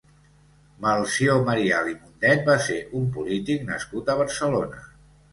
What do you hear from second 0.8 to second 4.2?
Melcior Marial i Mundet va ser un polític nascut a